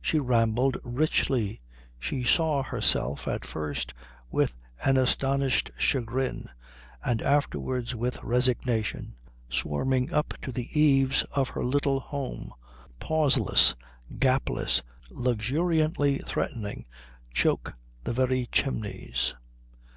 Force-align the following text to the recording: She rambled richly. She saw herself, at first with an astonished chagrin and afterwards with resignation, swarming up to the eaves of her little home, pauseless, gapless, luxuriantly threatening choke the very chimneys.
She 0.00 0.20
rambled 0.20 0.76
richly. 0.84 1.58
She 1.98 2.22
saw 2.22 2.62
herself, 2.62 3.26
at 3.26 3.44
first 3.44 3.92
with 4.30 4.54
an 4.84 4.96
astonished 4.96 5.72
chagrin 5.76 6.48
and 7.04 7.20
afterwards 7.20 7.92
with 7.92 8.22
resignation, 8.22 9.16
swarming 9.48 10.12
up 10.14 10.34
to 10.42 10.52
the 10.52 10.68
eaves 10.80 11.24
of 11.32 11.48
her 11.48 11.64
little 11.64 11.98
home, 11.98 12.52
pauseless, 13.00 13.74
gapless, 14.20 14.82
luxuriantly 15.10 16.18
threatening 16.18 16.84
choke 17.34 17.72
the 18.04 18.12
very 18.12 18.46
chimneys. 18.52 19.34